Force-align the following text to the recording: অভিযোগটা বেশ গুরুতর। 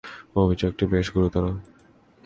অভিযোগটা 0.35 0.85
বেশ 0.87 1.07
গুরুতর। 1.15 1.43